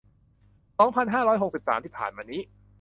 [0.77, 2.41] สองพันห้าร้อยหกสิบสาม ที่ผ่านมานี้